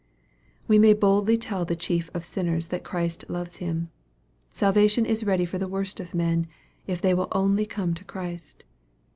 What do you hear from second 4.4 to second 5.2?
Salvation